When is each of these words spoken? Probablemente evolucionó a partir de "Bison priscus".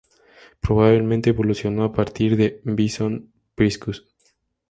Probablemente 0.61 1.29
evolucionó 1.29 1.83
a 1.83 1.93
partir 1.93 2.35
de 2.35 2.59
"Bison 2.63 3.31
priscus". 3.53 4.07